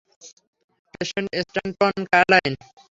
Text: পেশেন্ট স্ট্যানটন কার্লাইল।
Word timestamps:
পেশেন্ট 0.93 1.29
স্ট্যানটন 1.43 1.97
কার্লাইল। 2.11 2.53